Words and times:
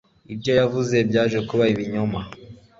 ibyo 0.33 0.51
yavuze 0.59 0.95
byaje 1.09 1.39
kuba 1.49 1.63
ibinyoma 1.73 2.19